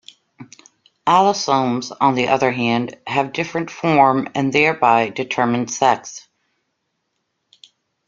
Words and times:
Allosomes, 1.05 1.95
on 2.01 2.15
the 2.15 2.27
other 2.29 2.51
hand, 2.51 2.97
have 3.05 3.33
different 3.33 3.69
form 3.69 4.27
and 4.33 4.51
thereby 4.51 5.09
determine 5.09 5.67
sex. 5.67 6.27